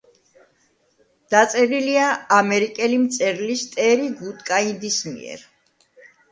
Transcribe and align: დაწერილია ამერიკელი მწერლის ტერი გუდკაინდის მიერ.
დაწერილია 1.33 2.07
ამერიკელი 2.39 2.99
მწერლის 3.05 3.69
ტერი 3.77 4.11
გუდკაინდის 4.25 5.01
მიერ. 5.15 5.49